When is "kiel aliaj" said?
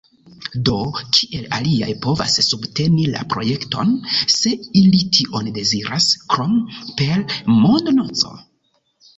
1.17-1.89